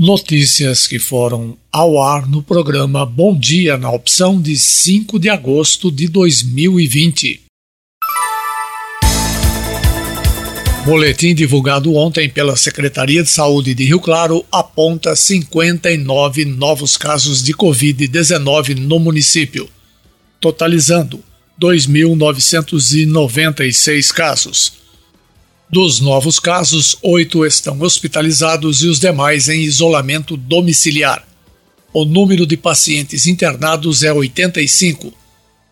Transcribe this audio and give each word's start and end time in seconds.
Notícias 0.00 0.86
que 0.86 1.00
foram 1.00 1.58
ao 1.72 2.00
ar 2.00 2.28
no 2.28 2.40
programa 2.40 3.04
Bom 3.04 3.36
Dia 3.36 3.76
na 3.76 3.90
opção 3.90 4.40
de 4.40 4.56
5 4.56 5.18
de 5.18 5.28
agosto 5.28 5.90
de 5.90 6.06
2020. 6.06 7.40
Boletim 10.84 11.34
divulgado 11.34 11.96
ontem 11.96 12.30
pela 12.30 12.54
Secretaria 12.54 13.24
de 13.24 13.28
Saúde 13.28 13.74
de 13.74 13.86
Rio 13.86 13.98
Claro 13.98 14.46
aponta 14.52 15.16
59 15.16 16.44
novos 16.44 16.96
casos 16.96 17.42
de 17.42 17.52
Covid-19 17.52 18.76
no 18.76 19.00
município, 19.00 19.68
totalizando 20.40 21.18
2.996 21.60 24.12
casos. 24.12 24.74
Dos 25.70 26.00
novos 26.00 26.38
casos, 26.38 26.96
oito 27.02 27.44
estão 27.44 27.78
hospitalizados 27.82 28.82
e 28.82 28.86
os 28.86 28.98
demais 28.98 29.50
em 29.50 29.60
isolamento 29.60 30.34
domiciliar. 30.34 31.28
O 31.92 32.06
número 32.06 32.46
de 32.46 32.56
pacientes 32.56 33.26
internados 33.26 34.02
é 34.02 34.10
85, 34.10 35.12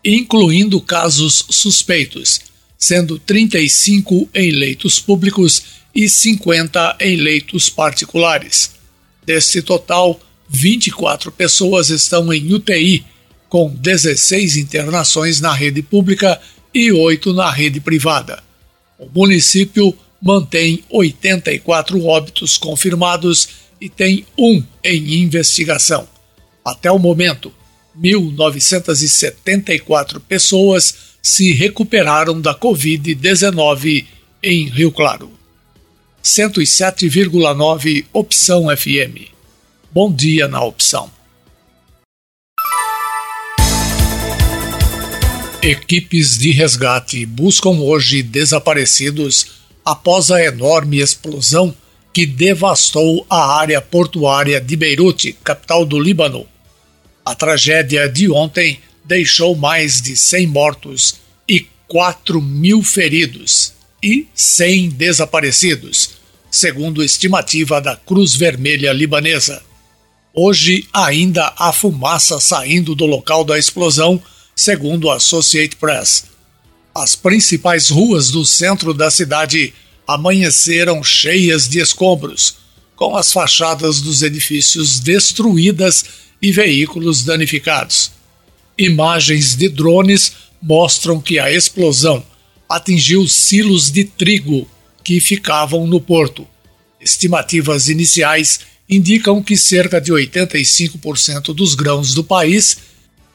incluindo 0.05 0.79
casos 0.79 1.45
suspeitos, 1.49 2.41
sendo 2.77 3.17
35 3.17 4.29
em 4.35 4.51
leitos 4.51 4.99
públicos 4.99 5.63
e 5.95 6.07
50 6.07 6.97
em 7.01 7.15
leitos 7.15 7.67
particulares. 7.67 8.73
Deste 9.25 9.63
total, 9.63 10.19
24 10.47 11.31
pessoas 11.31 11.89
estão 11.89 12.31
em 12.31 12.53
UTI, 12.53 13.03
com 13.49 13.67
16 13.67 14.57
internações 14.57 15.41
na 15.41 15.53
rede 15.53 15.81
pública 15.81 16.39
e 16.71 16.91
8 16.91 17.33
na 17.33 17.49
rede 17.49 17.79
privada. 17.79 18.45
O 18.97 19.07
município 19.13 19.93
mantém 20.21 20.85
84 20.89 22.05
óbitos 22.05 22.57
confirmados 22.57 23.49
e 23.79 23.87
tem 23.89 24.25
um 24.37 24.61
em 24.83 25.21
investigação. 25.21 26.05
Até 26.65 26.91
o 26.91 26.99
momento, 26.99 27.53
1.974 27.99 30.19
pessoas 30.19 30.93
se 31.21 31.53
recuperaram 31.53 32.41
da 32.41 32.55
Covid-19 32.55 34.05
em 34.43 34.67
Rio 34.69 34.91
Claro. 34.91 35.31
107,9 36.23 38.05
Opção 38.11 38.75
FM. 38.75 39.29
Bom 39.91 40.11
dia 40.11 40.47
na 40.47 40.63
opção. 40.63 41.11
Equipes 45.61 46.37
de 46.37 46.51
resgate 46.51 47.25
buscam 47.25 47.79
hoje 47.79 48.21
desaparecidos 48.21 49.47
após 49.83 50.29
a 50.29 50.43
enorme 50.43 50.99
explosão 50.99 51.75
que 52.13 52.27
devastou 52.27 53.25
a 53.27 53.57
área 53.57 53.81
portuária 53.81 54.61
de 54.61 54.75
Beirute, 54.75 55.33
capital 55.43 55.83
do 55.83 55.99
Líbano. 55.99 56.45
A 57.25 57.33
tragédia 57.33 58.07
de 58.07 58.29
ontem 58.29 58.79
deixou 59.03 59.55
mais 59.55 59.99
de 59.99 60.15
100 60.15 60.47
mortos 60.47 61.15
e 61.49 61.65
4 61.87 62.39
mil 62.39 62.83
feridos 62.83 63.73
e 64.01 64.27
100 64.35 64.89
desaparecidos, 64.89 66.11
segundo 66.51 67.03
estimativa 67.03 67.81
da 67.81 67.95
Cruz 67.95 68.35
Vermelha 68.35 68.93
Libanesa. 68.93 69.63
Hoje 70.33 70.87
ainda 70.93 71.51
há 71.57 71.73
fumaça 71.73 72.39
saindo 72.39 72.93
do 72.93 73.07
local 73.07 73.43
da 73.43 73.57
explosão 73.57 74.21
segundo 74.57 75.11
a 75.11 75.17
Associated 75.17 75.77
Press. 75.77 76.25
As 76.93 77.15
principais 77.15 77.89
ruas 77.89 78.31
do 78.31 78.43
centro 78.43 78.91
da 78.91 79.11
cidade 79.11 79.71
amanheceram 80.07 81.03
cheias 81.03 81.69
de 81.69 81.79
escombros, 81.79 82.55
com 82.95 83.15
as 83.15 83.31
fachadas 83.31 84.01
dos 84.01 84.23
edifícios 84.23 84.99
destruídas 84.99 86.03
e 86.41 86.51
veículos 86.51 87.23
danificados. 87.23 88.11
Imagens 88.75 89.55
de 89.55 89.69
drones 89.69 90.33
mostram 90.59 91.21
que 91.21 91.37
a 91.37 91.51
explosão 91.51 92.25
atingiu 92.67 93.27
silos 93.27 93.91
de 93.91 94.05
trigo 94.05 94.67
que 95.03 95.19
ficavam 95.19 95.85
no 95.85 96.01
porto. 96.01 96.47
Estimativas 96.99 97.89
iniciais 97.89 98.61
indicam 98.89 99.43
que 99.43 99.55
cerca 99.55 100.01
de 100.01 100.11
85% 100.11 101.53
dos 101.53 101.75
grãos 101.75 102.15
do 102.15 102.23
país, 102.23 102.77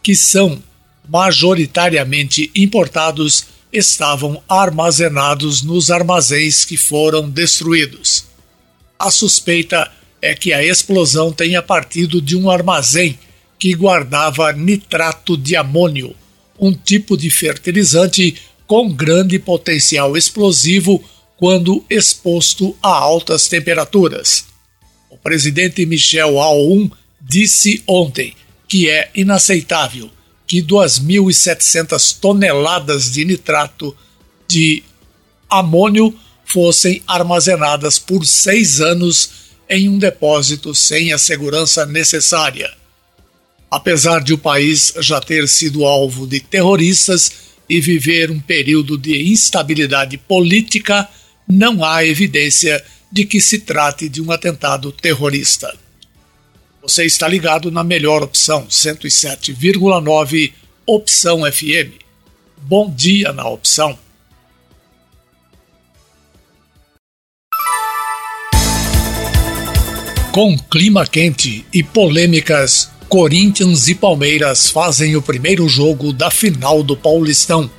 que 0.03 0.16
são 0.16 0.61
majoritariamente 1.08 2.50
importados, 2.54 3.46
estavam 3.72 4.42
armazenados 4.48 5.62
nos 5.62 5.90
armazéns 5.90 6.64
que 6.64 6.76
foram 6.76 7.28
destruídos. 7.28 8.26
A 8.98 9.10
suspeita 9.10 9.90
é 10.20 10.34
que 10.34 10.52
a 10.52 10.62
explosão 10.62 11.32
tenha 11.32 11.62
partido 11.62 12.20
de 12.20 12.36
um 12.36 12.50
armazém 12.50 13.18
que 13.58 13.74
guardava 13.74 14.52
nitrato 14.52 15.36
de 15.36 15.56
amônio, 15.56 16.14
um 16.58 16.72
tipo 16.72 17.16
de 17.16 17.30
fertilizante 17.30 18.36
com 18.66 18.92
grande 18.92 19.38
potencial 19.38 20.16
explosivo 20.16 21.02
quando 21.36 21.84
exposto 21.90 22.76
a 22.82 22.88
altas 22.88 23.48
temperaturas. 23.48 24.44
O 25.10 25.16
presidente 25.16 25.84
Michel 25.84 26.40
Aoun 26.40 26.90
disse 27.20 27.82
ontem 27.86 28.34
que 28.69 28.88
é 28.88 29.10
inaceitável 29.14 30.10
que 30.52 30.62
2.700 30.62 32.18
toneladas 32.20 33.10
de 33.10 33.24
nitrato 33.24 33.96
de 34.46 34.82
amônio 35.48 36.14
fossem 36.44 37.02
armazenadas 37.06 37.98
por 37.98 38.26
seis 38.26 38.78
anos 38.78 39.30
em 39.66 39.88
um 39.88 39.96
depósito 39.96 40.74
sem 40.74 41.10
a 41.10 41.16
segurança 41.16 41.86
necessária. 41.86 42.70
Apesar 43.70 44.22
de 44.22 44.34
o 44.34 44.38
país 44.38 44.92
já 44.98 45.22
ter 45.22 45.48
sido 45.48 45.86
alvo 45.86 46.26
de 46.26 46.38
terroristas 46.40 47.32
e 47.66 47.80
viver 47.80 48.30
um 48.30 48.38
período 48.38 48.98
de 48.98 49.32
instabilidade 49.32 50.19
política, 50.19 51.08
não 51.48 51.82
há 51.82 52.04
evidência 52.04 52.84
de 53.10 53.24
que 53.24 53.40
se 53.40 53.60
trate 53.60 54.06
de 54.06 54.20
um 54.20 54.30
atentado 54.30 54.92
terrorista. 54.92 55.74
Você 56.82 57.04
está 57.04 57.28
ligado 57.28 57.70
na 57.70 57.84
melhor 57.84 58.25
opção, 58.25 58.66
107,9 58.66 60.53
Opção 60.84 61.43
FM. 61.50 62.03
Bom 62.60 62.91
dia 62.91 63.32
na 63.32 63.48
opção. 63.48 63.97
Com 70.32 70.59
clima 70.59 71.06
quente 71.06 71.65
e 71.72 71.84
polêmicas, 71.84 72.91
Corinthians 73.09 73.87
e 73.87 73.94
Palmeiras 73.94 74.69
fazem 74.69 75.14
o 75.14 75.22
primeiro 75.22 75.69
jogo 75.69 76.12
da 76.12 76.32
final 76.32 76.82
do 76.82 76.97
Paulistão. 76.97 77.70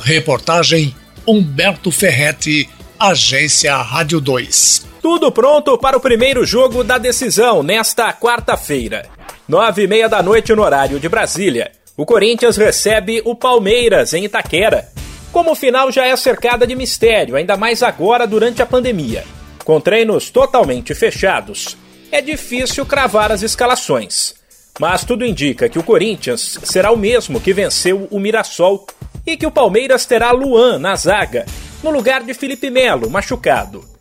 Reportagem 0.00 0.94
Humberto 1.26 1.90
Ferretti, 1.90 2.68
Agência 3.00 3.74
Rádio 3.76 4.20
2. 4.20 4.93
Tudo 5.04 5.30
pronto 5.30 5.76
para 5.76 5.98
o 5.98 6.00
primeiro 6.00 6.46
jogo 6.46 6.82
da 6.82 6.96
decisão 6.96 7.62
nesta 7.62 8.10
quarta-feira. 8.14 9.04
Nove 9.46 9.82
e 9.82 9.86
meia 9.86 10.08
da 10.08 10.22
noite 10.22 10.54
no 10.54 10.62
horário 10.62 10.98
de 10.98 11.10
Brasília. 11.10 11.72
O 11.94 12.06
Corinthians 12.06 12.56
recebe 12.56 13.20
o 13.22 13.34
Palmeiras 13.34 14.14
em 14.14 14.24
Itaquera. 14.24 14.88
Como 15.30 15.50
o 15.52 15.54
final 15.54 15.92
já 15.92 16.06
é 16.06 16.16
cercada 16.16 16.66
de 16.66 16.74
mistério, 16.74 17.36
ainda 17.36 17.54
mais 17.54 17.82
agora 17.82 18.26
durante 18.26 18.62
a 18.62 18.66
pandemia. 18.66 19.24
Com 19.62 19.78
treinos 19.78 20.30
totalmente 20.30 20.94
fechados, 20.94 21.76
é 22.10 22.22
difícil 22.22 22.86
cravar 22.86 23.30
as 23.30 23.42
escalações. 23.42 24.34
Mas 24.80 25.04
tudo 25.04 25.22
indica 25.22 25.68
que 25.68 25.78
o 25.78 25.84
Corinthians 25.84 26.58
será 26.64 26.90
o 26.90 26.96
mesmo 26.96 27.42
que 27.42 27.52
venceu 27.52 28.08
o 28.10 28.18
Mirassol 28.18 28.86
e 29.26 29.36
que 29.36 29.46
o 29.46 29.50
Palmeiras 29.50 30.06
terá 30.06 30.30
Luan 30.30 30.78
na 30.78 30.96
zaga, 30.96 31.44
no 31.82 31.90
lugar 31.90 32.22
de 32.22 32.32
Felipe 32.32 32.70
Melo, 32.70 33.10
machucado. 33.10 33.92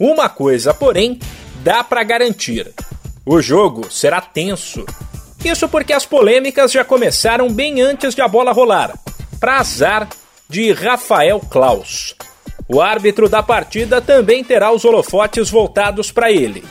Uma 0.00 0.30
coisa, 0.30 0.72
porém, 0.72 1.18
dá 1.62 1.84
para 1.84 2.02
garantir: 2.02 2.72
o 3.26 3.42
jogo 3.42 3.92
será 3.92 4.18
tenso. 4.18 4.86
Isso 5.44 5.68
porque 5.68 5.92
as 5.92 6.06
polêmicas 6.06 6.72
já 6.72 6.82
começaram 6.82 7.52
bem 7.52 7.82
antes 7.82 8.14
de 8.14 8.22
a 8.22 8.26
bola 8.26 8.50
rolar, 8.50 8.98
para 9.38 9.58
azar 9.58 10.08
de 10.48 10.72
Rafael 10.72 11.38
Klaus. 11.50 12.16
O 12.66 12.80
árbitro 12.80 13.28
da 13.28 13.42
partida 13.42 14.00
também 14.00 14.42
terá 14.42 14.72
os 14.72 14.86
holofotes 14.86 15.50
voltados 15.50 16.10
para 16.10 16.32
ele. 16.32 16.64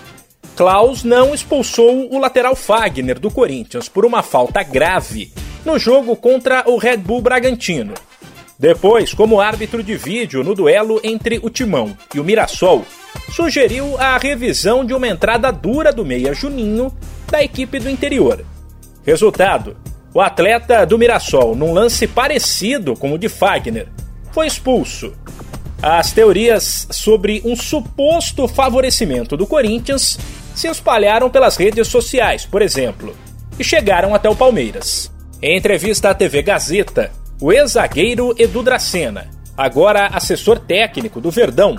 Klaus 0.55 1.03
não 1.03 1.31
expulsou 1.31 2.11
o 2.11 2.17
lateral 2.17 2.55
Fagner 2.55 3.19
do 3.19 3.29
Corinthians 3.29 3.87
por 3.87 4.07
uma 4.07 4.23
falta 4.23 4.63
grave 4.63 5.31
no 5.63 5.77
jogo 5.77 6.15
contra 6.15 6.63
o 6.67 6.77
Red 6.77 6.97
Bull 6.97 7.21
Bragantino. 7.21 7.93
Depois, 8.57 9.13
como 9.13 9.39
árbitro 9.39 9.83
de 9.83 9.95
vídeo 9.95 10.43
no 10.43 10.53
duelo 10.55 10.99
entre 11.03 11.39
o 11.41 11.49
Timão 11.49 11.95
e 12.13 12.19
o 12.19 12.23
Mirassol, 12.23 12.85
sugeriu 13.29 13.97
a 13.97 14.17
revisão 14.17 14.83
de 14.83 14.93
uma 14.93 15.07
entrada 15.07 15.51
dura 15.51 15.91
do 15.91 16.05
meia 16.05 16.33
Juninho 16.33 16.91
da 17.29 17.43
equipe 17.43 17.79
do 17.79 17.89
interior. 17.89 18.43
Resultado: 19.03 19.77
o 20.13 20.21
atleta 20.21 20.85
do 20.85 20.97
Mirassol, 20.97 21.55
num 21.55 21.73
lance 21.73 22.07
parecido 22.07 22.95
com 22.95 23.13
o 23.13 23.17
de 23.17 23.29
Fagner, 23.29 23.87
foi 24.31 24.47
expulso. 24.47 25.13
As 25.81 26.11
teorias 26.11 26.87
sobre 26.91 27.41
um 27.45 27.55
suposto 27.55 28.47
favorecimento 28.47 29.37
do 29.37 29.47
Corinthians 29.47 30.19
se 30.53 30.67
espalharam 30.67 31.29
pelas 31.29 31.55
redes 31.55 31.87
sociais, 31.87 32.45
por 32.45 32.61
exemplo, 32.61 33.15
e 33.57 33.63
chegaram 33.63 34.13
até 34.13 34.29
o 34.29 34.35
Palmeiras. 34.35 35.09
Em 35.41 35.57
entrevista 35.57 36.09
à 36.09 36.13
TV 36.13 36.41
Gazeta, 36.41 37.11
o 37.39 37.53
ex-zagueiro 37.53 38.35
Edu 38.37 38.61
Dracena, 38.61 39.29
agora 39.55 40.07
assessor 40.07 40.59
técnico 40.59 41.21
do 41.21 41.31
Verdão, 41.31 41.77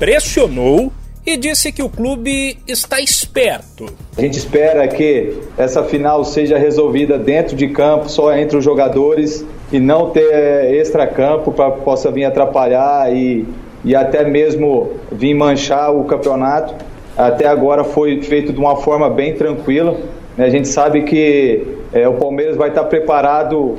pressionou 0.00 0.90
e 1.26 1.36
disse 1.36 1.70
que 1.70 1.82
o 1.82 1.90
clube 1.90 2.56
está 2.66 2.98
esperto. 2.98 3.84
A 4.16 4.22
gente 4.22 4.38
espera 4.38 4.88
que 4.88 5.34
essa 5.58 5.84
final 5.84 6.24
seja 6.24 6.56
resolvida 6.56 7.18
dentro 7.18 7.54
de 7.54 7.68
campo, 7.68 8.08
só 8.08 8.34
entre 8.34 8.56
os 8.56 8.64
jogadores 8.64 9.44
e 9.70 9.78
não 9.78 10.08
ter 10.08 10.74
extra-campo 10.74 11.52
para 11.52 11.70
possa 11.70 12.10
vir 12.10 12.24
atrapalhar 12.24 13.14
e, 13.14 13.46
e 13.84 13.94
até 13.94 14.24
mesmo 14.24 14.92
vir 15.12 15.34
manchar 15.34 15.94
o 15.94 16.04
campeonato. 16.04 16.74
Até 17.14 17.46
agora 17.46 17.84
foi 17.84 18.22
feito 18.22 18.54
de 18.54 18.58
uma 18.58 18.76
forma 18.76 19.10
bem 19.10 19.34
tranquila. 19.34 19.98
Né? 20.34 20.46
A 20.46 20.50
gente 20.50 20.66
sabe 20.66 21.02
que 21.02 21.76
é, 21.92 22.08
o 22.08 22.14
Palmeiras 22.14 22.56
vai 22.56 22.70
estar 22.70 22.84
preparado 22.84 23.76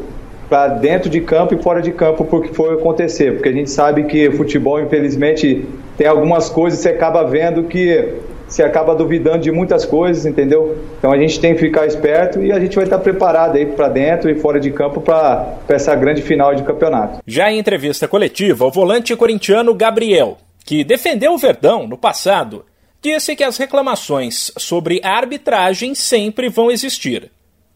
para 0.48 0.68
dentro 0.68 1.10
de 1.10 1.22
campo 1.22 1.56
e 1.56 1.64
fora 1.64 1.82
de 1.82 1.92
campo 1.92 2.26
porque 2.26 2.54
foi 2.54 2.76
acontecer, 2.76 3.34
porque 3.36 3.50
a 3.50 3.54
gente 3.54 3.72
sabe 3.72 4.04
que 4.04 4.30
futebol 4.32 4.80
infelizmente 4.82 5.66
tem 6.02 6.08
algumas 6.08 6.50
coisas 6.50 6.80
que 6.80 6.84
você 6.84 6.90
acaba 6.90 7.24
vendo 7.24 7.66
que 7.66 8.16
você 8.48 8.64
acaba 8.64 8.96
duvidando 8.96 9.38
de 9.38 9.52
muitas 9.52 9.86
coisas, 9.86 10.26
entendeu? 10.26 10.76
Então 10.98 11.12
a 11.12 11.18
gente 11.20 11.40
tem 11.40 11.54
que 11.54 11.60
ficar 11.60 11.86
esperto 11.86 12.42
e 12.42 12.52
a 12.52 12.60
gente 12.60 12.76
vai 12.76 12.86
estar 12.86 12.98
preparado 12.98 13.56
aí 13.56 13.68
para 13.68 13.88
dentro 13.88 14.28
e 14.28 14.34
fora 14.34 14.60
de 14.60 14.72
campo 14.72 15.00
para 15.00 15.60
essa 15.70 15.96
grande 15.96 16.24
final 16.24 16.56
de 16.56 16.64
campeonato. 16.64 17.20
Já 17.28 17.52
em 17.52 17.60
entrevista 17.60 18.08
coletiva, 18.08 18.66
o 18.66 18.72
volante 18.72 19.16
corintiano 19.16 19.76
Gabriel, 19.76 20.40
que 20.66 20.84
defendeu 20.84 21.34
o 21.34 21.38
Verdão 21.38 21.88
no 21.88 22.00
passado, 22.00 22.66
disse 23.00 23.36
que 23.36 23.44
as 23.44 23.58
reclamações 23.58 24.52
sobre 24.58 25.00
a 25.04 25.16
arbitragem 25.16 25.94
sempre 25.94 26.50
vão 26.50 26.72
existir. 26.72 27.30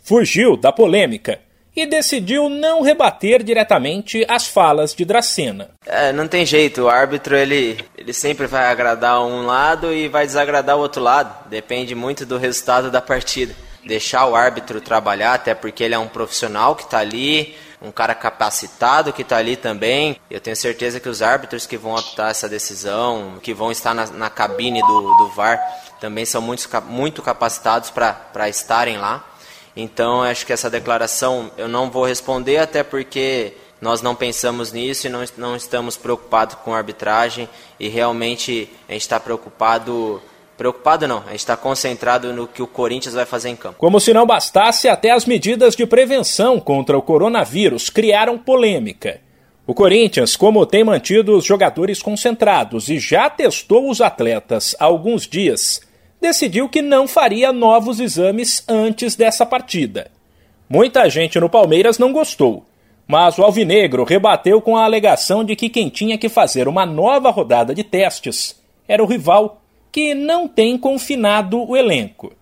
Fugiu 0.03 0.57
da 0.57 0.71
polêmica 0.71 1.37
e 1.75 1.85
decidiu 1.85 2.47
não 2.49 2.81
rebater 2.81 3.43
diretamente 3.43 4.25
as 4.29 4.47
falas 4.47 4.93
de 4.93 5.03
Dracena. 5.03 5.69
É, 5.85 6.11
não 6.11 6.27
tem 6.27 6.45
jeito, 6.45 6.83
o 6.83 6.89
árbitro 6.89 7.35
ele, 7.35 7.77
ele 7.97 8.13
sempre 8.13 8.47
vai 8.47 8.67
agradar 8.67 9.21
um 9.23 9.45
lado 9.45 9.93
e 9.93 10.07
vai 10.07 10.25
desagradar 10.25 10.77
o 10.77 10.81
outro 10.81 11.01
lado, 11.01 11.49
depende 11.49 11.93
muito 11.93 12.25
do 12.25 12.37
resultado 12.37 12.89
da 12.89 13.01
partida. 13.01 13.53
Deixar 13.83 14.25
o 14.25 14.35
árbitro 14.35 14.81
trabalhar, 14.81 15.35
até 15.35 15.53
porque 15.53 15.83
ele 15.83 15.93
é 15.93 15.99
um 15.99 16.07
profissional 16.07 16.75
que 16.75 16.83
está 16.83 16.97
ali, 16.97 17.55
um 17.79 17.91
cara 17.91 18.15
capacitado 18.15 19.13
que 19.13 19.21
está 19.21 19.37
ali 19.37 19.55
também. 19.55 20.19
Eu 20.29 20.41
tenho 20.41 20.55
certeza 20.55 20.99
que 20.99 21.07
os 21.07 21.21
árbitros 21.21 21.67
que 21.67 21.77
vão 21.77 21.95
apitar 21.95 22.31
essa 22.31 22.49
decisão, 22.49 23.37
que 23.43 23.53
vão 23.53 23.71
estar 23.71 23.93
na, 23.93 24.07
na 24.07 24.29
cabine 24.29 24.81
do, 24.81 25.01
do 25.17 25.29
VAR, 25.29 25.61
também 25.99 26.25
são 26.25 26.41
muito, 26.41 26.67
muito 26.87 27.21
capacitados 27.21 27.91
para 27.91 28.49
estarem 28.49 28.97
lá. 28.97 29.23
Então, 29.75 30.21
acho 30.21 30.45
que 30.45 30.53
essa 30.53 30.69
declaração 30.69 31.51
eu 31.57 31.67
não 31.67 31.89
vou 31.89 32.05
responder, 32.05 32.57
até 32.57 32.81
porque 32.81 33.53
nós 33.81 34.01
não 34.01 34.15
pensamos 34.15 34.71
nisso 34.71 35.07
e 35.07 35.09
não, 35.09 35.23
não 35.37 35.55
estamos 35.55 35.97
preocupados 35.97 36.55
com 36.63 36.73
arbitragem 36.73 37.49
e 37.79 37.89
realmente 37.89 38.69
a 38.87 38.93
gente 38.93 39.01
está 39.01 39.19
preocupado. 39.19 40.21
Preocupado 40.57 41.05
não, 41.05 41.17
a 41.17 41.31
gente 41.31 41.39
está 41.39 41.57
concentrado 41.57 42.31
no 42.31 42.47
que 42.47 42.61
o 42.61 42.67
Corinthians 42.67 43.13
vai 43.13 43.25
fazer 43.25 43.49
em 43.49 43.57
campo. 43.57 43.77
Como 43.77 43.99
se 43.99 44.13
não 44.13 44.25
bastasse, 44.25 44.87
até 44.87 45.11
as 45.11 45.25
medidas 45.25 45.75
de 45.75 45.85
prevenção 45.85 46.61
contra 46.61 46.97
o 46.97 47.01
coronavírus 47.01 47.89
criaram 47.89 48.37
polêmica. 48.37 49.19
O 49.67 49.73
Corinthians, 49.73 50.37
como 50.37 50.65
tem 50.65 50.83
mantido 50.83 51.35
os 51.35 51.43
jogadores 51.43 52.01
concentrados 52.01 52.87
e 52.87 52.99
já 52.99 53.29
testou 53.29 53.89
os 53.89 53.99
atletas 53.99 54.75
há 54.79 54.85
alguns 54.85 55.27
dias, 55.27 55.81
decidiu 56.25 56.67
que 56.67 56.81
não 56.81 57.07
faria 57.07 57.53
novos 57.53 57.99
exames 57.99 58.63
antes 58.67 59.15
dessa 59.15 59.45
partida. 59.45 60.09
Muita 60.67 61.07
gente 61.07 61.39
no 61.39 61.47
Palmeiras 61.47 61.99
não 61.99 62.11
gostou, 62.11 62.65
mas 63.07 63.37
o 63.37 63.43
Alvinegro 63.43 64.03
rebateu 64.03 64.59
com 64.59 64.75
a 64.75 64.85
alegação 64.85 65.43
de 65.43 65.55
que 65.55 65.69
quem 65.69 65.87
tinha 65.87 66.17
que 66.17 66.27
fazer 66.27 66.67
uma 66.67 66.83
nova 66.83 67.29
rodada 67.29 67.75
de 67.75 67.83
testes 67.83 68.59
era 68.87 69.03
o 69.03 69.05
rival, 69.05 69.61
que 69.91 70.15
não 70.15 70.47
tem 70.47 70.79
confinado 70.79 71.63
o 71.63 71.77
elenco. 71.77 72.33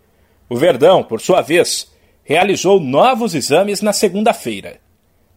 O 0.47 0.55
Verdão, 0.55 1.03
por 1.03 1.19
sua 1.19 1.41
vez, 1.41 1.91
realizou 2.23 2.79
novos 2.79 3.35
exames 3.35 3.81
na 3.81 3.91
segunda-feira. 3.91 4.79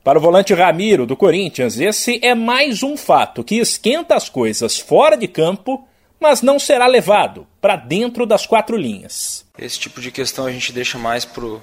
Para 0.05 0.21
o 0.21 0.23
volante 0.23 0.55
Ramiro, 0.55 1.05
do 1.05 1.17
Corinthians, 1.17 1.81
esse 1.81 2.21
é 2.23 2.33
mais 2.33 2.85
um 2.85 2.97
fato 2.97 3.43
que 3.43 3.57
esquenta 3.57 4.15
as 4.15 4.29
coisas 4.29 4.79
fora 4.79 5.17
de 5.17 5.27
campo 5.27 5.85
mas 6.21 6.43
não 6.43 6.59
será 6.59 6.87
levado 6.87 7.47
para 7.61 7.77
dentro 7.77 8.27
das 8.27 8.47
quatro 8.47 8.77
linhas. 8.77 9.45
Esse 9.59 9.79
tipo 9.79 10.01
de 10.01 10.11
questão 10.11 10.47
a 10.47 10.53
gente 10.53 10.73
deixa 10.73 10.99
mais 10.99 11.25
para 11.25 11.45
o 11.45 11.63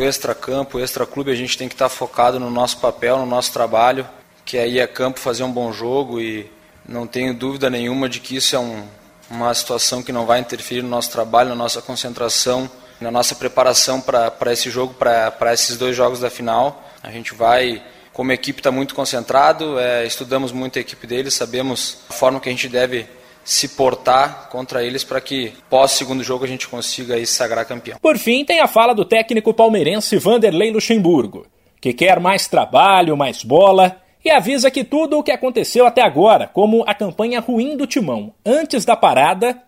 extra-campo, 0.00 0.80
extra-clube, 0.80 1.30
a 1.30 1.34
gente 1.34 1.56
tem 1.56 1.68
que 1.68 1.74
estar 1.74 1.88
tá 1.88 1.94
focado 1.94 2.38
no 2.38 2.50
nosso 2.50 2.78
papel, 2.78 3.18
no 3.18 3.26
nosso 3.26 3.52
trabalho, 3.52 4.08
que 4.44 4.58
aí 4.58 4.78
é 4.78 4.86
campo 4.86 5.20
fazer 5.20 5.42
um 5.42 5.52
bom 5.52 5.72
jogo 5.72 6.20
e 6.20 6.50
não 6.86 7.06
tenho 7.06 7.32
dúvida 7.34 7.70
nenhuma 7.70 8.08
de 8.08 8.20
que 8.20 8.36
isso 8.36 8.56
é 8.56 8.58
um, 8.58 8.84
uma 9.30 9.52
situação 9.54 10.02
que 10.02 10.12
não 10.12 10.26
vai 10.26 10.40
interferir 10.40 10.82
no 10.82 10.88
nosso 10.88 11.10
trabalho, 11.10 11.50
na 11.50 11.54
nossa 11.54 11.80
concentração, 11.80 12.70
na 13.00 13.10
nossa 13.10 13.34
preparação 13.34 14.00
para 14.00 14.52
esse 14.52 14.70
jogo, 14.70 14.94
para 14.94 15.52
esses 15.52 15.76
dois 15.76 15.96
jogos 15.96 16.20
da 16.20 16.30
final. 16.30 16.88
A 17.02 17.10
gente 17.10 17.34
vai, 17.34 17.82
como 18.12 18.32
equipe, 18.32 18.60
está 18.60 18.70
muito 18.70 18.94
concentrado, 18.94 19.78
é, 19.78 20.06
estudamos 20.06 20.52
muito 20.52 20.78
a 20.78 20.80
equipe 20.80 21.06
deles, 21.06 21.34
sabemos 21.34 21.98
a 22.08 22.12
forma 22.12 22.40
que 22.40 22.48
a 22.48 22.52
gente 22.52 22.68
deve 22.68 23.06
se 23.44 23.68
portar 23.68 24.48
contra 24.50 24.84
eles 24.84 25.04
para 25.04 25.20
que 25.20 25.52
pós 25.68 25.92
segundo 25.92 26.22
jogo 26.22 26.44
a 26.44 26.48
gente 26.48 26.68
consiga 26.68 27.14
aí 27.14 27.26
se 27.26 27.34
sagrar 27.34 27.64
campeão. 27.64 27.98
Por 28.00 28.18
fim, 28.18 28.44
tem 28.44 28.60
a 28.60 28.68
fala 28.68 28.94
do 28.94 29.04
técnico 29.04 29.52
palmeirense 29.52 30.16
Vanderlei 30.16 30.70
Luxemburgo, 30.70 31.46
que 31.80 31.92
quer 31.92 32.20
mais 32.20 32.46
trabalho, 32.46 33.16
mais 33.16 33.42
bola 33.42 33.96
e 34.24 34.30
avisa 34.30 34.70
que 34.70 34.84
tudo 34.84 35.18
o 35.18 35.22
que 35.22 35.32
aconteceu 35.32 35.84
até 35.84 36.02
agora, 36.02 36.46
como 36.46 36.84
a 36.86 36.94
campanha 36.94 37.40
ruim 37.40 37.76
do 37.76 37.86
Timão 37.86 38.32
antes 38.46 38.84
da 38.84 38.94
parada, 38.94 39.58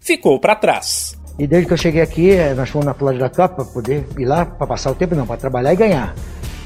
ficou 0.00 0.40
para 0.40 0.56
trás. 0.56 1.16
E 1.38 1.46
desde 1.46 1.68
que 1.68 1.72
eu 1.72 1.78
cheguei 1.78 2.02
aqui, 2.02 2.32
eh, 2.32 2.52
nós 2.54 2.68
fomos 2.68 2.84
na 2.84 2.92
Florida 2.92 3.30
Cup 3.30 3.54
para 3.54 3.64
poder 3.64 4.06
ir 4.18 4.24
lá 4.24 4.44
para 4.44 4.66
passar 4.66 4.90
o 4.90 4.94
tempo, 4.94 5.14
não, 5.14 5.26
para 5.26 5.36
trabalhar 5.36 5.72
e 5.72 5.76
ganhar. 5.76 6.14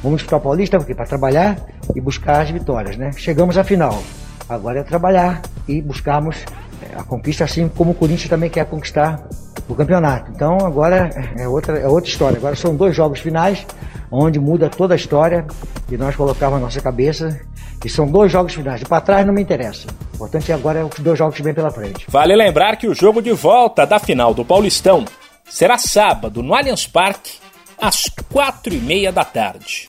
Vamos 0.02 0.22
para 0.22 0.37
o 0.37 0.40
Paulista 0.40 0.81
para 0.81 1.06
trabalhar 1.06 1.56
e 1.94 2.00
buscar 2.00 2.43
as 2.43 2.50
vitórias, 2.50 2.96
né? 2.96 3.12
Chegamos 3.16 3.56
à 3.56 3.64
final. 3.64 4.02
Agora 4.49 4.81
é 4.81 4.82
trabalhar 4.82 5.43
e 5.67 5.81
buscarmos 5.81 6.37
é, 6.82 6.99
a 6.99 7.02
conquista, 7.02 7.44
assim 7.44 7.69
como 7.69 7.93
o 7.93 7.94
Corinthians 7.94 8.29
também 8.29 8.50
quer 8.50 8.67
conquistar 8.67 9.26
o 9.69 9.75
campeonato. 9.75 10.31
Então 10.35 10.58
agora 10.58 11.11
é 11.37 11.49
outra, 11.49 11.79
é 11.79 11.88
outra 11.88 12.11
história. 12.11 12.37
Agora 12.37 12.55
são 12.55 12.76
dois 12.76 12.95
jogos 12.95 13.21
finais, 13.21 13.66
onde 14.11 14.38
muda 14.38 14.69
toda 14.69 14.95
a 14.95 14.97
história 14.97 15.47
e 15.90 15.97
nós 15.97 16.14
colocamos 16.14 16.59
na 16.59 16.66
nossa 16.66 16.80
cabeça. 16.80 17.40
E 17.85 17.88
são 17.88 18.07
dois 18.07 18.33
jogos 18.33 18.54
finais. 18.54 18.83
Para 18.83 19.00
trás 19.00 19.26
não 19.26 19.35
me 19.35 19.42
interessa. 19.42 19.87
O 20.12 20.16
importante 20.16 20.50
agora 20.52 20.80
é 20.80 20.85
os 20.85 20.99
dois 21.00 21.19
jogos 21.19 21.38
vêm 21.40 21.52
pela 21.52 21.71
frente. 21.71 22.07
Vale 22.09 22.35
lembrar 22.35 22.76
que 22.76 22.87
o 22.87 22.95
jogo 22.95 23.21
de 23.21 23.33
volta 23.33 23.87
da 23.87 23.99
final 23.99 24.33
do 24.33 24.42
Paulistão 24.42 25.04
será 25.45 25.76
sábado 25.76 26.42
no 26.42 26.54
Allianz 26.54 26.87
Parque, 26.87 27.38
às 27.78 28.11
quatro 28.33 28.73
e 28.73 28.78
meia 28.78 29.12
da 29.12 29.25
tarde. 29.25 29.87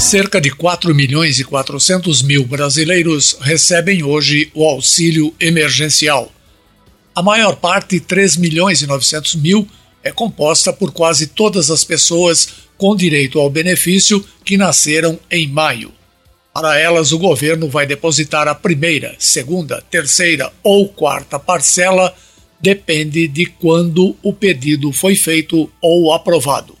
Cerca 0.00 0.40
de 0.40 0.50
4 0.50 0.94
milhões 0.94 1.38
e 1.38 1.44
400 1.44 2.22
mil 2.22 2.46
brasileiros 2.46 3.36
recebem 3.38 4.02
hoje 4.02 4.50
o 4.54 4.64
auxílio 4.64 5.34
emergencial. 5.38 6.32
A 7.14 7.22
maior 7.22 7.56
parte, 7.56 8.00
3 8.00 8.38
milhões 8.38 8.80
e 8.80 8.86
900 8.86 9.34
mil, 9.34 9.68
é 10.02 10.10
composta 10.10 10.72
por 10.72 10.90
quase 10.90 11.26
todas 11.26 11.70
as 11.70 11.84
pessoas 11.84 12.48
com 12.78 12.96
direito 12.96 13.38
ao 13.38 13.50
benefício 13.50 14.26
que 14.42 14.56
nasceram 14.56 15.20
em 15.30 15.46
maio. 15.46 15.92
Para 16.54 16.78
elas, 16.78 17.12
o 17.12 17.18
governo 17.18 17.68
vai 17.68 17.86
depositar 17.86 18.48
a 18.48 18.54
primeira, 18.54 19.14
segunda, 19.18 19.82
terceira 19.90 20.50
ou 20.62 20.88
quarta 20.88 21.38
parcela, 21.38 22.16
depende 22.58 23.28
de 23.28 23.44
quando 23.44 24.16
o 24.22 24.32
pedido 24.32 24.92
foi 24.92 25.14
feito 25.14 25.70
ou 25.78 26.10
aprovado. 26.14 26.74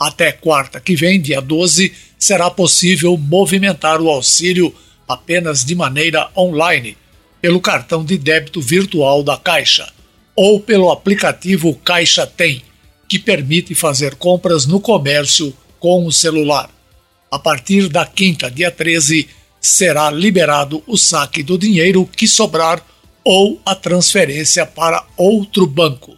Até 0.00 0.32
quarta 0.32 0.80
que 0.80 0.96
vem, 0.96 1.20
dia 1.20 1.40
12, 1.40 2.09
será 2.20 2.50
possível 2.50 3.16
movimentar 3.16 4.00
o 4.02 4.10
auxílio 4.10 4.74
apenas 5.08 5.64
de 5.64 5.74
maneira 5.74 6.30
online, 6.36 6.96
pelo 7.40 7.60
cartão 7.60 8.04
de 8.04 8.18
débito 8.18 8.60
virtual 8.60 9.22
da 9.22 9.38
Caixa 9.38 9.90
ou 10.36 10.60
pelo 10.60 10.90
aplicativo 10.90 11.74
Caixa 11.76 12.26
Tem, 12.26 12.62
que 13.08 13.18
permite 13.18 13.74
fazer 13.74 14.14
compras 14.14 14.66
no 14.66 14.80
comércio 14.80 15.52
com 15.80 16.06
o 16.06 16.12
celular. 16.12 16.70
A 17.30 17.38
partir 17.38 17.88
da 17.88 18.04
quinta, 18.04 18.50
dia 18.50 18.70
13, 18.70 19.28
será 19.60 20.10
liberado 20.10 20.82
o 20.86 20.96
saque 20.96 21.42
do 21.42 21.58
dinheiro 21.58 22.06
que 22.06 22.28
sobrar 22.28 22.84
ou 23.24 23.60
a 23.64 23.74
transferência 23.74 24.64
para 24.64 25.04
outro 25.16 25.66
banco. 25.66 26.16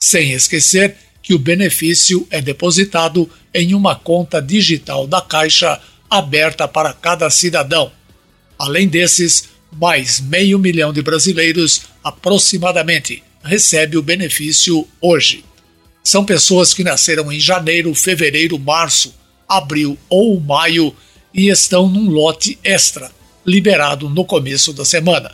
Sem 0.00 0.32
esquecer 0.32 0.96
que 1.22 1.32
o 1.32 1.38
benefício 1.38 2.26
é 2.30 2.40
depositado 2.40 3.30
em 3.54 3.74
uma 3.74 3.94
conta 3.94 4.42
digital 4.42 5.06
da 5.06 5.20
Caixa 5.20 5.80
aberta 6.10 6.66
para 6.66 6.92
cada 6.92 7.30
cidadão. 7.30 7.92
Além 8.58 8.88
desses, 8.88 9.48
mais 9.72 10.20
meio 10.20 10.58
milhão 10.58 10.92
de 10.92 11.00
brasileiros, 11.00 11.82
aproximadamente, 12.02 13.22
recebe 13.42 13.96
o 13.96 14.02
benefício 14.02 14.86
hoje. 15.00 15.44
São 16.04 16.24
pessoas 16.24 16.74
que 16.74 16.84
nasceram 16.84 17.30
em 17.32 17.38
janeiro, 17.38 17.94
fevereiro, 17.94 18.58
março, 18.58 19.14
abril 19.48 19.96
ou 20.08 20.38
maio 20.40 20.94
e 21.32 21.48
estão 21.48 21.88
num 21.88 22.10
lote 22.10 22.58
extra, 22.64 23.10
liberado 23.46 24.08
no 24.08 24.24
começo 24.24 24.72
da 24.72 24.84
semana. 24.84 25.32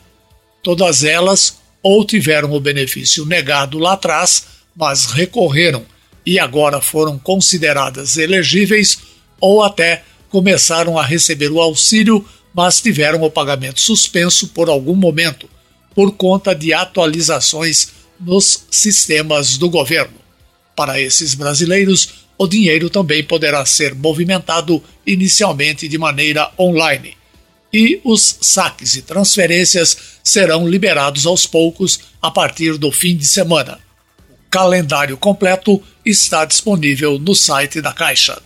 Todas 0.63 1.05
elas 1.05 1.59
ou 1.83 2.05
tiveram 2.05 2.53
o 2.53 2.61
benefício 2.61 3.25
negado 3.25 3.79
lá 3.79 3.95
atrás, 3.95 4.45
mas 4.79 5.07
recorreram 5.07 5.85
e 6.25 6.39
agora 6.39 6.81
foram 6.81 7.19
consideradas 7.19 8.17
elegíveis, 8.17 8.99
ou 9.41 9.63
até 9.63 10.05
começaram 10.31 10.97
a 10.97 11.05
receber 11.05 11.51
o 11.51 11.61
auxílio, 11.61 12.25
mas 12.55 12.81
tiveram 12.81 13.23
o 13.23 13.31
pagamento 13.31 13.81
suspenso 13.81 14.49
por 14.49 14.69
algum 14.69 14.95
momento, 14.95 15.49
por 15.95 16.13
conta 16.13 16.55
de 16.55 16.73
atualizações 16.73 17.89
nos 18.21 18.67
sistemas 18.71 19.57
do 19.57 19.69
governo. 19.69 20.19
Para 20.77 21.01
esses 21.01 21.35
brasileiros, 21.35 22.11
o 22.37 22.47
dinheiro 22.47 22.89
também 22.89 23.25
poderá 23.25 23.67
ser 23.67 23.95
movimentado 23.95 24.83
inicialmente 25.05 25.89
de 25.89 25.99
maneira 25.99 26.53
online. 26.59 27.17
E 27.73 28.01
os 28.05 28.39
saques 28.41 28.95
e 28.95 29.03
transferências 29.03 29.97
serão 30.23 30.69
liberados 30.69 31.27
aos 31.27 31.47
poucos 31.47 31.99
a 32.23 32.31
partir 32.31 32.79
do 32.79 32.93
fim 32.93 33.17
de 33.17 33.27
semana. 33.27 33.88
Calendário 34.51 35.17
completo 35.19 35.83
está 36.05 36.47
disponível 36.47 37.19
no 37.19 37.35
site 37.35 37.83
da 37.83 37.93
Caixa. 37.93 38.41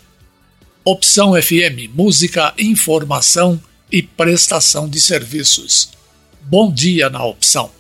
Opção 0.85 1.41
FM 1.41 1.95
Música, 1.95 2.53
Informação 2.59 3.61
e 3.91 4.03
Prestação 4.03 4.89
de 4.89 5.01
Serviços. 5.01 5.91
Bom 6.41 6.73
dia 6.73 7.09
na 7.09 7.25
opção. 7.25 7.71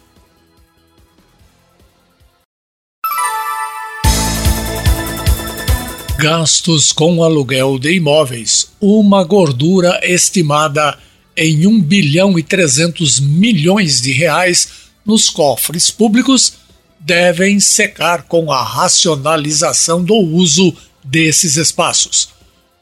Gastos 6.16 6.92
com 6.92 7.24
aluguel 7.24 7.76
de 7.76 7.94
imóveis. 7.94 8.70
Uma 8.80 9.24
gordura 9.24 9.98
estimada 10.04 10.96
em 11.36 11.66
1 11.66 11.82
bilhão 11.82 12.38
e 12.38 12.42
300 12.44 13.18
milhões 13.18 14.00
de 14.00 14.12
reais 14.12 14.68
nos 15.04 15.28
cofres 15.28 15.90
públicos 15.90 16.61
devem 17.04 17.58
secar 17.60 18.22
com 18.24 18.52
a 18.52 18.62
racionalização 18.62 20.04
do 20.04 20.14
uso 20.14 20.74
desses 21.02 21.56
espaços. 21.56 22.30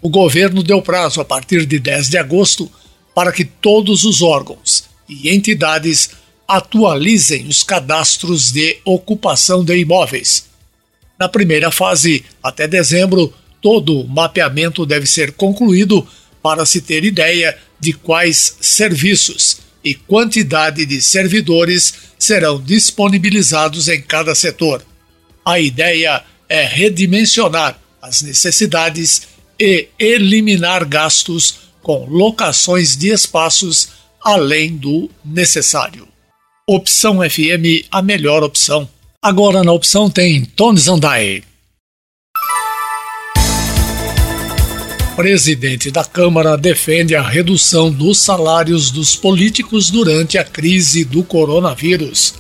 O 0.03 0.09
governo 0.09 0.63
deu 0.63 0.81
prazo 0.83 1.21
a 1.21 1.25
partir 1.25 1.67
de 1.67 1.79
10 1.79 2.09
de 2.09 2.19
agosto 2.19 2.71
para 3.15 3.33
que 3.33 3.45
todos 3.45 4.05
os 4.05 4.23
órgãos 4.23 4.85
e 5.09 5.31
entidades 5.35 6.11
atualizem 6.47 7.47
os 7.47 7.63
cadastros 7.63 8.51
de 8.53 8.79
ocupação 8.85 9.65
de 9.65 9.77
imóveis 9.77 10.51
na 11.21 11.29
primeira 11.29 11.71
fase, 11.71 12.25
até 12.43 12.67
dezembro, 12.67 13.31
todo 13.61 14.01
o 14.01 14.09
mapeamento 14.09 14.87
deve 14.87 15.07
ser 15.07 15.33
concluído 15.33 16.09
para 16.43 16.65
se 16.65 16.81
ter 16.81 17.05
ideia 17.05 17.59
de 17.79 17.93
quais 17.93 18.57
serviços 18.59 19.59
e 19.83 19.95
quantidade 19.95 20.85
de 20.85 21.01
servidores 21.01 21.95
serão 22.19 22.61
disponibilizados 22.61 23.89
em 23.89 24.01
cada 24.01 24.35
setor. 24.35 24.85
A 25.45 25.59
ideia 25.59 26.23
é 26.49 26.65
redimensionar 26.65 27.81
as 28.03 28.23
necessidades 28.23 29.23
e 29.59 29.89
eliminar 29.99 30.85
gastos 30.85 31.71
com 31.83 32.07
locações 32.07 32.97
de 32.97 33.09
espaços 33.09 33.89
além 34.23 34.77
do 34.77 35.11
necessário. 35.25 36.07
Opção 36.67 37.19
FM, 37.19 37.87
a 37.91 38.03
melhor 38.03 38.43
opção. 38.43 38.89
Agora 39.23 39.65
na 39.65 39.73
opção 39.73 40.09
tem 40.09 40.45
Tony 40.45 40.79
Zandai. 40.79 41.43
Presidente 45.21 45.91
da 45.91 46.03
Câmara 46.03 46.57
defende 46.57 47.15
a 47.15 47.21
redução 47.21 47.93
dos 47.93 48.17
salários 48.17 48.91
dos 48.91 49.15
políticos 49.15 49.91
durante 49.91 50.39
a 50.39 50.45
crise 50.45 51.05
do 51.05 51.23
coronavírus. 51.23 52.37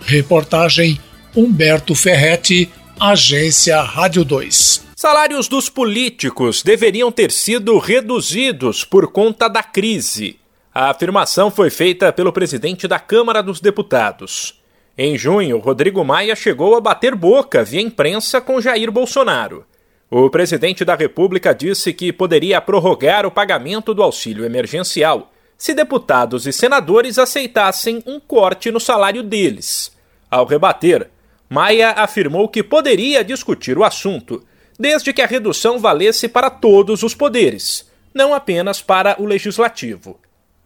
Reportagem 0.00 0.98
Humberto 1.36 1.94
Ferretti, 1.94 2.72
Agência 2.98 3.82
Rádio 3.82 4.24
2. 4.24 4.86
Salários 4.96 5.46
dos 5.46 5.68
políticos 5.68 6.62
deveriam 6.62 7.12
ter 7.12 7.30
sido 7.30 7.76
reduzidos 7.76 8.82
por 8.82 9.12
conta 9.12 9.46
da 9.46 9.62
crise. 9.62 10.38
A 10.74 10.88
afirmação 10.88 11.50
foi 11.50 11.68
feita 11.68 12.10
pelo 12.14 12.32
presidente 12.32 12.88
da 12.88 12.98
Câmara 12.98 13.42
dos 13.42 13.60
Deputados. 13.60 14.58
Em 14.96 15.18
junho, 15.18 15.58
Rodrigo 15.58 16.02
Maia 16.02 16.34
chegou 16.34 16.76
a 16.76 16.80
bater 16.80 17.14
boca 17.14 17.62
via 17.62 17.82
imprensa 17.82 18.40
com 18.40 18.58
Jair 18.58 18.90
Bolsonaro. 18.90 19.66
O 20.08 20.30
presidente 20.30 20.84
da 20.84 20.94
República 20.94 21.52
disse 21.52 21.92
que 21.92 22.12
poderia 22.12 22.60
prorrogar 22.60 23.26
o 23.26 23.30
pagamento 23.30 23.92
do 23.92 24.04
auxílio 24.04 24.44
emergencial 24.44 25.32
se 25.58 25.74
deputados 25.74 26.46
e 26.46 26.52
senadores 26.52 27.18
aceitassem 27.18 28.02
um 28.06 28.20
corte 28.20 28.70
no 28.70 28.78
salário 28.78 29.20
deles. 29.20 29.90
Ao 30.30 30.46
rebater, 30.46 31.10
Maia 31.48 31.90
afirmou 31.90 32.48
que 32.48 32.62
poderia 32.62 33.24
discutir 33.24 33.76
o 33.76 33.82
assunto, 33.82 34.44
desde 34.78 35.12
que 35.12 35.22
a 35.22 35.26
redução 35.26 35.78
valesse 35.78 36.28
para 36.28 36.50
todos 36.50 37.02
os 37.02 37.14
poderes, 37.14 37.90
não 38.14 38.32
apenas 38.32 38.80
para 38.80 39.20
o 39.20 39.24
legislativo. 39.24 40.20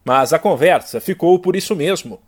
Mas 0.04 0.34
a 0.34 0.38
conversa 0.38 1.00
ficou 1.00 1.38
por 1.38 1.56
isso 1.56 1.74
mesmo. 1.74 2.20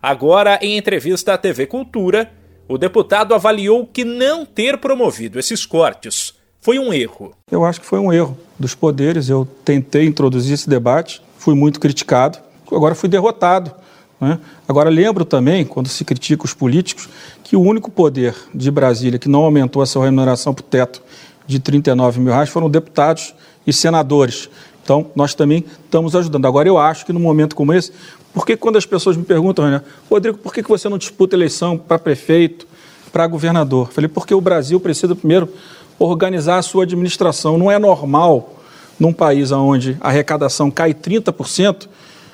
Agora, 0.00 0.56
em 0.62 0.76
entrevista 0.76 1.34
à 1.34 1.38
TV 1.38 1.66
Cultura, 1.66 2.30
o 2.68 2.78
deputado 2.78 3.34
avaliou 3.34 3.86
que 3.86 4.04
não 4.04 4.46
ter 4.46 4.78
promovido 4.78 5.36
esses 5.36 5.66
cortes 5.66 6.38
foi 6.60 6.78
um 6.78 6.92
erro. 6.92 7.32
Eu 7.50 7.64
acho 7.64 7.80
que 7.80 7.86
foi 7.86 7.98
um 7.98 8.12
erro 8.12 8.36
dos 8.58 8.74
poderes. 8.74 9.28
Eu 9.28 9.48
tentei 9.64 10.04
introduzir 10.06 10.54
esse 10.54 10.68
debate, 10.68 11.22
fui 11.38 11.54
muito 11.54 11.80
criticado, 11.80 12.38
agora 12.70 12.94
fui 12.94 13.08
derrotado. 13.08 13.72
Né? 14.20 14.38
Agora, 14.68 14.90
lembro 14.90 15.24
também, 15.24 15.64
quando 15.64 15.88
se 15.88 16.04
critica 16.04 16.44
os 16.44 16.52
políticos, 16.52 17.08
que 17.42 17.56
o 17.56 17.60
único 17.60 17.90
poder 17.90 18.34
de 18.54 18.70
Brasília 18.70 19.18
que 19.18 19.28
não 19.28 19.44
aumentou 19.44 19.80
a 19.80 19.86
sua 19.86 20.04
remuneração 20.04 20.52
para 20.52 20.62
o 20.62 20.66
teto 20.66 21.02
de 21.46 21.58
39 21.58 22.20
mil 22.20 22.32
reais 22.32 22.50
foram 22.50 22.68
deputados 22.68 23.34
e 23.66 23.72
senadores. 23.72 24.50
Então, 24.84 25.10
nós 25.16 25.34
também 25.34 25.64
estamos 25.84 26.14
ajudando. 26.14 26.46
Agora, 26.46 26.68
eu 26.68 26.76
acho 26.76 27.06
que 27.06 27.12
num 27.12 27.20
momento 27.20 27.56
como 27.56 27.72
esse, 27.72 27.92
por 28.34 28.44
que 28.44 28.56
quando 28.56 28.76
as 28.76 28.84
pessoas 28.84 29.16
me 29.16 29.24
perguntam, 29.24 29.70
né, 29.70 29.82
Rodrigo, 30.10 30.36
por 30.38 30.52
que 30.52 30.62
você 30.62 30.88
não 30.88 30.98
disputa 30.98 31.34
eleição 31.34 31.78
para 31.78 31.98
prefeito, 31.98 32.66
para 33.10 33.26
governador? 33.26 33.88
Eu 33.88 33.92
falei, 33.92 34.08
porque 34.08 34.34
o 34.34 34.40
Brasil 34.40 34.78
precisa 34.78 35.16
primeiro 35.16 35.48
organizar 36.00 36.58
a 36.58 36.62
sua 36.62 36.84
administração. 36.84 37.58
Não 37.58 37.70
é 37.70 37.78
normal, 37.78 38.56
num 38.98 39.12
país 39.12 39.52
onde 39.52 39.96
a 40.00 40.08
arrecadação 40.08 40.70
cai 40.70 40.94
30%, 40.94 41.86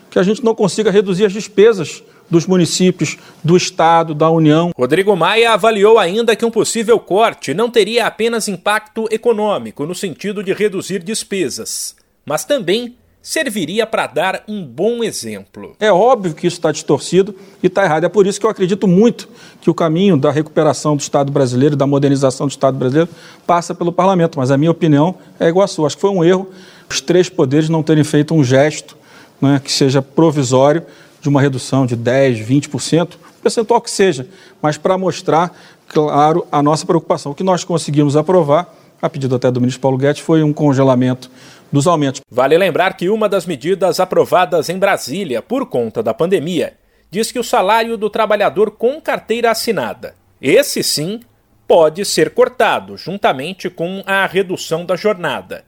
que 0.09 0.19
a 0.19 0.23
gente 0.23 0.43
não 0.45 0.55
consiga 0.55 0.91
reduzir 0.91 1.27
as 1.27 1.33
despesas 1.33 2.03
dos 2.31 2.47
municípios, 2.47 3.19
do 3.43 3.57
Estado, 3.57 4.15
da 4.15 4.31
União. 4.31 4.73
Rodrigo 4.77 5.15
Maia 5.15 5.53
avaliou 5.53 5.99
ainda 5.99 6.35
que 6.35 6.45
um 6.45 6.51
possível 6.51 6.99
corte 6.99 7.55
não 7.55 7.71
teria 7.71 8.07
apenas 8.07 8.49
impacto 8.49 9.07
econômico, 9.11 9.87
no 9.87 9.95
sentido 9.95 10.43
de 10.43 10.53
reduzir 10.53 11.03
despesas, 11.03 11.95
mas 12.25 12.45
também 12.45 12.97
serviria 13.27 13.85
para 13.85 14.07
dar 14.07 14.45
um 14.47 14.65
bom 14.65 15.03
exemplo. 15.03 15.75
É 15.81 15.91
óbvio 15.91 16.33
que 16.33 16.47
isso 16.47 16.59
está 16.59 16.71
distorcido 16.71 17.35
e 17.61 17.67
está 17.67 17.85
errado. 17.85 18.05
É 18.05 18.09
por 18.09 18.25
isso 18.25 18.39
que 18.39 18.47
eu 18.47 18.51
acredito 18.51 18.87
muito 18.87 19.29
que 19.61 19.69
o 19.69 19.75
caminho 19.75 20.17
da 20.17 20.31
recuperação 20.31 20.97
do 20.97 21.01
Estado 21.01 21.33
brasileiro, 21.33 21.75
da 21.75 21.89
modernização 21.89 22.47
do 22.47 22.51
Estado 22.51 22.79
brasileiro, 22.79 23.11
passa 23.45 23.75
pelo 23.75 23.91
parlamento. 23.91 24.39
Mas 24.39 24.53
a 24.53 24.57
minha 24.57 24.71
opinião 24.71 25.17
é 25.41 25.49
igual 25.49 25.65
à 25.65 25.67
sua. 25.67 25.89
Acho 25.89 25.97
que 25.97 26.03
foi 26.03 26.11
um 26.11 26.23
erro 26.23 26.49
os 26.89 27.01
três 27.01 27.29
poderes 27.29 27.69
não 27.69 27.83
terem 27.83 28.05
feito 28.05 28.33
um 28.33 28.45
gesto 28.45 28.97
né, 29.41 29.61
que 29.63 29.73
seja 29.73 30.01
provisório 30.01 30.85
de 31.21 31.29
uma 31.29 31.41
redução 31.41 31.85
de 31.85 31.97
10%, 31.97 32.47
20%, 32.47 33.09
percentual 33.43 33.81
que 33.81 33.91
seja, 33.91 34.29
mas 34.63 34.79
para 34.79 34.97
mostrar, 34.97 35.53
claro, 35.89 36.47
a 36.51 36.63
nossa 36.63 36.87
preocupação. 36.87 37.33
O 37.33 37.35
que 37.35 37.43
nós 37.43 37.65
conseguimos 37.65 38.17
aprovar, 38.17 38.73
a 39.03 39.11
pedido 39.11 39.35
até 39.35 39.51
do 39.51 39.61
ministro 39.61 39.81
Paulo 39.81 39.99
Guedes, 39.99 40.23
foi 40.23 40.43
um 40.43 40.53
congelamento 40.53 41.29
dos 41.73 41.87
aumentos. 41.87 42.21
Vale 42.31 42.57
lembrar 42.57 42.97
que 42.97 43.09
uma 43.09 43.29
das 43.29 43.47
medidas 43.47 44.01
aprovadas 44.01 44.69
em 44.69 44.79
Brasília 44.79 45.43
por 45.43 45.67
conta 45.67 46.03
da 46.03 46.15
pandemia 46.15 46.75
diz 47.11 47.31
que 47.31 47.39
o 47.39 47.45
salário 47.45 47.97
do 47.97 48.11
trabalhador 48.11 48.73
com 48.73 49.01
carteira 49.01 49.51
assinada, 49.51 50.15
esse 50.41 50.83
sim, 50.83 51.21
pode 51.67 52.05
ser 52.05 52.31
cortado 52.31 52.97
juntamente 52.97 53.69
com 53.69 54.03
a 54.07 54.27
redução 54.27 54.85
da 54.85 54.97
jornada. 54.97 55.65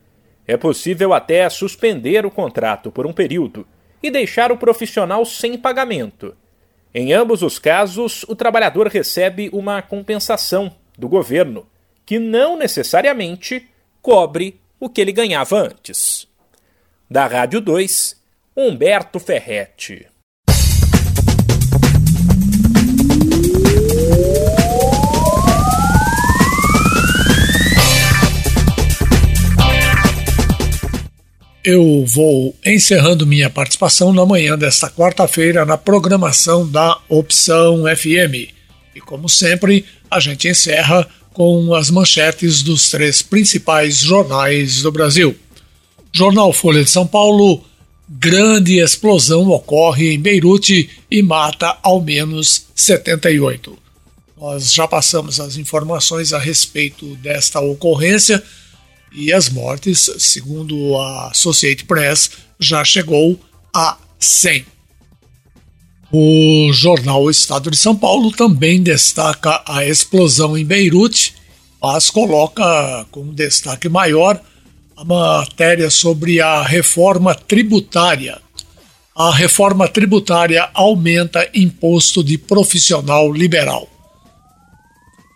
É 0.46 0.56
possível 0.56 1.12
até 1.12 1.48
suspender 1.50 2.24
o 2.24 2.30
contrato 2.30 2.90
por 2.90 3.06
um 3.06 3.12
período 3.12 3.66
e 4.02 4.10
deixar 4.10 4.52
o 4.52 4.56
profissional 4.56 5.24
sem 5.24 5.58
pagamento. 5.58 6.34
Em 6.94 7.12
ambos 7.12 7.42
os 7.42 7.58
casos, 7.58 8.24
o 8.28 8.34
trabalhador 8.34 8.86
recebe 8.86 9.50
uma 9.52 9.82
compensação 9.82 10.72
do 10.96 11.08
governo, 11.08 11.66
que 12.06 12.18
não 12.18 12.56
necessariamente 12.56 13.68
cobre 14.00 14.58
o 14.80 14.88
que 14.88 15.00
ele 15.00 15.12
ganhava 15.12 15.58
antes. 15.58 16.26
Da 17.10 17.26
Rádio 17.26 17.60
2, 17.60 18.16
Humberto 18.56 19.18
Ferretti. 19.18 20.06
eu 31.70 32.02
vou 32.06 32.56
encerrando 32.64 33.26
minha 33.26 33.50
participação 33.50 34.10
na 34.10 34.24
manhã 34.24 34.56
desta 34.56 34.88
quarta-feira 34.88 35.66
na 35.66 35.76
programação 35.76 36.66
da 36.66 36.98
Opção 37.10 37.84
FM. 37.94 38.50
E 38.94 39.00
como 39.02 39.28
sempre, 39.28 39.84
a 40.10 40.18
gente 40.18 40.48
encerra 40.48 41.06
com 41.38 41.72
as 41.72 41.88
manchetes 41.88 42.64
dos 42.64 42.90
três 42.90 43.22
principais 43.22 43.98
jornais 43.98 44.82
do 44.82 44.90
Brasil. 44.90 45.36
Jornal 46.12 46.52
Folha 46.52 46.82
de 46.82 46.90
São 46.90 47.06
Paulo: 47.06 47.64
grande 48.08 48.80
explosão 48.80 49.48
ocorre 49.48 50.12
em 50.12 50.20
Beirute 50.20 50.90
e 51.08 51.22
mata 51.22 51.78
ao 51.80 52.00
menos 52.00 52.66
78. 52.74 53.78
Nós 54.36 54.74
já 54.74 54.88
passamos 54.88 55.38
as 55.38 55.56
informações 55.56 56.32
a 56.32 56.40
respeito 56.40 57.14
desta 57.18 57.60
ocorrência 57.60 58.42
e 59.12 59.32
as 59.32 59.48
mortes, 59.48 60.10
segundo 60.18 60.96
a 60.96 61.30
Associated 61.30 61.86
Press, 61.86 62.32
já 62.58 62.84
chegou 62.84 63.38
a 63.72 63.96
100. 64.18 64.66
O 66.10 66.72
jornal 66.72 67.28
Estado 67.28 67.70
de 67.70 67.76
São 67.76 67.94
Paulo 67.94 68.32
também 68.32 68.82
destaca 68.82 69.62
a 69.66 69.84
explosão 69.84 70.56
em 70.56 70.64
Beirute, 70.64 71.34
mas 71.82 72.08
coloca 72.08 73.04
como 73.10 73.30
destaque 73.30 73.90
maior 73.90 74.40
a 74.96 75.04
matéria 75.04 75.90
sobre 75.90 76.40
a 76.40 76.62
reforma 76.62 77.34
tributária. 77.34 78.40
A 79.14 79.34
reforma 79.34 79.86
tributária 79.86 80.70
aumenta 80.72 81.46
imposto 81.54 82.24
de 82.24 82.38
profissional 82.38 83.30
liberal. 83.30 83.86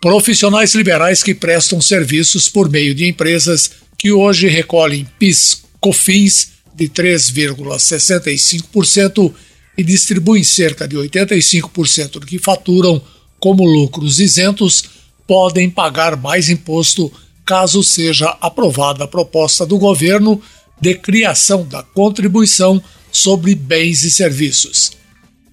Profissionais 0.01 0.73
liberais 0.73 1.21
que 1.21 1.35
prestam 1.35 1.79
serviços 1.79 2.49
por 2.49 2.67
meio 2.67 2.95
de 2.95 3.07
empresas 3.07 3.73
que 3.95 4.11
hoje 4.11 4.47
recolhem 4.47 5.07
PIS, 5.19 5.65
COFINS 5.79 6.53
de 6.73 6.89
3,65% 6.89 9.31
e 9.77 9.83
distribuem 9.83 10.43
cerca 10.43 10.87
de 10.87 10.95
85% 10.95 12.11
do 12.11 12.25
que 12.25 12.39
faturam 12.39 13.01
como 13.39 13.65
lucros 13.65 14.19
isentos, 14.19 14.83
podem 15.27 15.69
pagar 15.69 16.15
mais 16.15 16.49
imposto 16.49 17.11
caso 17.45 17.83
seja 17.83 18.29
aprovada 18.39 19.03
a 19.03 19.07
proposta 19.07 19.65
do 19.65 19.77
governo 19.77 20.41
de 20.79 20.95
criação 20.95 21.65
da 21.65 21.83
contribuição 21.83 22.81
sobre 23.11 23.55
bens 23.55 24.03
e 24.03 24.11
serviços. 24.11 24.93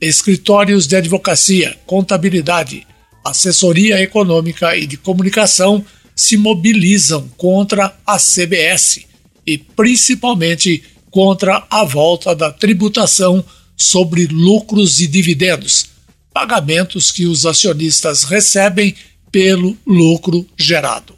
Escritórios 0.00 0.86
de 0.86 0.96
advocacia, 0.96 1.76
contabilidade, 1.86 2.86
assessoria 3.24 4.00
econômica 4.00 4.76
e 4.76 4.86
de 4.86 4.96
comunicação 4.96 5.84
se 6.14 6.36
mobilizam 6.36 7.28
contra 7.36 7.94
a 8.06 8.18
CBS 8.18 9.00
e 9.46 9.58
principalmente 9.58 10.82
contra 11.10 11.66
a 11.68 11.84
volta 11.84 12.34
da 12.34 12.50
tributação 12.50 13.44
sobre 13.80 14.26
lucros 14.26 15.00
e 15.00 15.06
dividendos, 15.06 15.86
pagamentos 16.32 17.10
que 17.10 17.26
os 17.26 17.46
acionistas 17.46 18.24
recebem 18.24 18.94
pelo 19.32 19.76
lucro 19.86 20.46
gerado. 20.58 21.14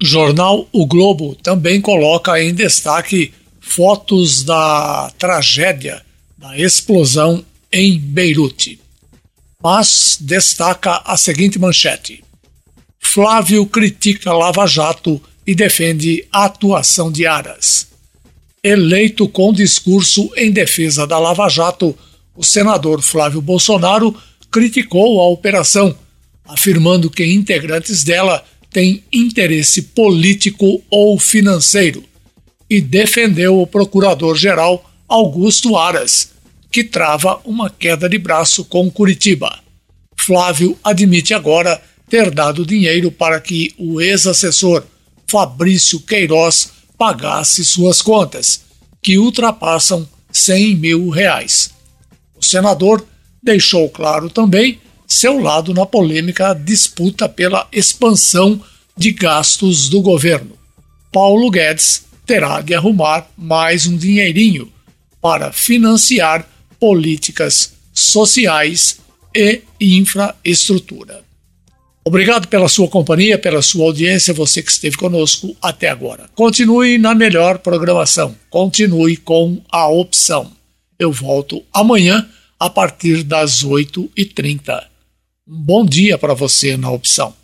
jornal 0.00 0.68
O 0.72 0.86
Globo 0.86 1.34
também 1.36 1.80
coloca 1.80 2.42
em 2.42 2.54
destaque 2.54 3.32
fotos 3.60 4.42
da 4.42 5.12
tragédia 5.18 6.02
da 6.36 6.58
explosão 6.58 7.44
em 7.72 7.98
Beirute 7.98 8.80
mas 9.62 10.18
destaca 10.20 11.02
a 11.04 11.16
seguinte 11.16 11.58
manchete: 11.58 12.22
Flávio 13.00 13.66
critica 13.66 14.32
Lava 14.32 14.66
Jato 14.66 15.20
e 15.46 15.54
defende 15.54 16.26
a 16.32 16.44
atuação 16.44 17.10
de 17.10 17.26
Aras. 17.26 17.88
Eleito 18.68 19.26
com 19.26 19.50
discurso 19.50 20.30
em 20.36 20.50
defesa 20.50 21.06
da 21.06 21.18
Lava 21.18 21.48
Jato, 21.48 21.96
o 22.36 22.44
senador 22.44 23.00
Flávio 23.00 23.40
Bolsonaro 23.40 24.14
criticou 24.50 25.22
a 25.22 25.28
operação, 25.28 25.96
afirmando 26.44 27.08
que 27.08 27.24
integrantes 27.24 28.04
dela 28.04 28.44
têm 28.70 29.02
interesse 29.10 29.80
político 29.80 30.82
ou 30.90 31.18
financeiro, 31.18 32.04
e 32.68 32.78
defendeu 32.82 33.58
o 33.58 33.66
procurador-geral 33.66 34.84
Augusto 35.08 35.74
Aras 35.74 36.32
que 36.70 36.84
trava 36.84 37.40
uma 37.46 37.70
queda 37.70 38.06
de 38.06 38.18
braço 38.18 38.66
com 38.66 38.90
Curitiba. 38.90 39.60
Flávio 40.14 40.78
admite 40.84 41.32
agora 41.32 41.80
ter 42.06 42.30
dado 42.30 42.66
dinheiro 42.66 43.10
para 43.10 43.40
que 43.40 43.72
o 43.78 43.98
ex-assessor 43.98 44.84
Fabrício 45.26 46.00
Queiroz 46.00 46.77
pagasse 46.98 47.64
suas 47.64 48.02
contas, 48.02 48.62
que 49.00 49.16
ultrapassam 49.16 50.06
100 50.32 50.76
mil 50.76 51.08
reais. 51.08 51.70
O 52.36 52.44
senador 52.44 53.06
deixou 53.42 53.88
claro 53.88 54.28
também 54.28 54.80
seu 55.06 55.38
lado 55.40 55.72
na 55.72 55.86
polêmica 55.86 56.52
disputa 56.52 57.28
pela 57.28 57.66
expansão 57.72 58.60
de 58.96 59.12
gastos 59.12 59.88
do 59.88 60.02
governo. 60.02 60.58
Paulo 61.10 61.50
Guedes 61.50 62.04
terá 62.26 62.60
de 62.60 62.74
arrumar 62.74 63.26
mais 63.38 63.86
um 63.86 63.96
dinheirinho 63.96 64.70
para 65.20 65.52
financiar 65.52 66.46
políticas 66.78 67.72
sociais 67.94 68.98
e 69.34 69.62
infraestrutura. 69.80 71.27
Obrigado 72.08 72.48
pela 72.48 72.70
sua 72.70 72.88
companhia, 72.88 73.38
pela 73.38 73.60
sua 73.60 73.84
audiência, 73.84 74.32
você 74.32 74.62
que 74.62 74.70
esteve 74.70 74.96
conosco 74.96 75.54
até 75.60 75.90
agora. 75.90 76.26
Continue 76.34 76.96
na 76.96 77.14
melhor 77.14 77.58
programação, 77.58 78.34
continue 78.48 79.14
com 79.18 79.60
a 79.70 79.86
opção. 79.88 80.50
Eu 80.98 81.12
volto 81.12 81.62
amanhã 81.70 82.26
a 82.58 82.70
partir 82.70 83.22
das 83.22 83.62
8h30. 83.62 84.84
Um 85.46 85.60
bom 85.60 85.84
dia 85.84 86.16
para 86.16 86.32
você 86.32 86.78
na 86.78 86.90
opção. 86.90 87.34